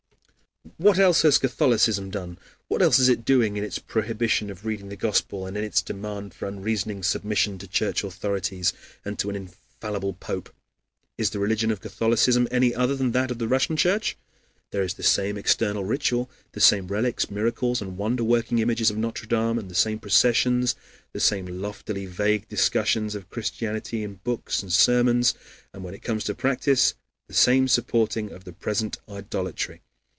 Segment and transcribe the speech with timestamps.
[0.77, 4.89] What else has Catholicism done, what else is it doing in its prohibition of reading
[4.89, 8.71] the Gospel, and in its demand for unreasoning submission to Church authorities
[9.05, 10.51] and to an infallible Pope?
[11.17, 14.15] Is the religion of Catholicism any other than that of the Russian Church?
[14.71, 18.97] There is the same external ritual, the same relics, miracles, and wonder working images of
[18.97, 20.75] Notre Dame, and the same processions;
[21.11, 25.33] the same loftily vague discussions of Christianity in books and sermons,
[25.73, 26.93] and when it comes to practice,
[27.27, 29.81] the same supporting of the present idolatry.